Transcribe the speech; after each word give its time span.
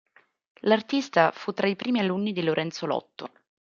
L'artista 0.61 1.29
fu 1.29 1.53
tra 1.53 1.67
i 1.67 1.75
primi 1.75 1.99
alunni 1.99 2.31
di 2.33 2.41
Lorenzo 2.43 2.87
Lotto. 2.87 3.29